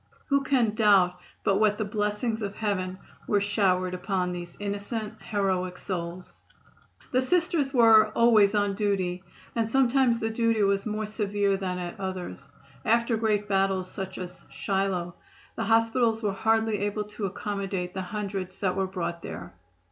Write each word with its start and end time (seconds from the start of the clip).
Who 0.29 0.41
can 0.41 0.73
doubt 0.73 1.19
but 1.43 1.57
what 1.59 1.77
the 1.77 1.85
blessings 1.85 2.41
of 2.41 2.55
heaven 2.55 2.97
were 3.27 3.39
showered 3.39 3.93
upon 3.93 4.31
these 4.31 4.57
innocent, 4.59 5.13
heroic 5.21 5.77
souls? 5.77 6.41
The 7.11 7.21
Sisters 7.21 7.71
were 7.71 8.07
"always 8.17 8.55
on 8.55 8.73
duty," 8.73 9.23
and 9.55 9.69
sometimes 9.69 10.17
the 10.17 10.31
duty 10.31 10.63
was 10.63 10.87
more 10.87 11.05
severe 11.05 11.55
than 11.55 11.77
at 11.77 11.99
others. 11.99 12.49
After 12.83 13.15
great 13.15 13.47
battles, 13.47 13.91
such 13.91 14.17
as 14.17 14.43
Shiloh, 14.49 15.13
the 15.55 15.65
hospitals 15.65 16.23
were 16.23 16.33
hardly 16.33 16.79
able 16.79 17.03
to 17.03 17.27
accommodate 17.27 17.93
the 17.93 18.01
hundreds 18.01 18.57
that 18.57 18.75
were 18.75 18.87
brought 18.87 19.21
there. 19.21 19.53